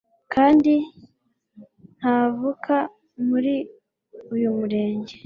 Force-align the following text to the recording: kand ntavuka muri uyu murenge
kand 0.33 0.65
ntavuka 1.97 2.75
muri 3.27 3.55
uyu 4.33 4.49
murenge 4.57 5.15